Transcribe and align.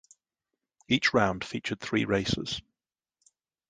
Each 0.87 1.13
round 1.13 1.43
featured 1.45 1.79
three 1.79 2.05
races. 2.05 2.59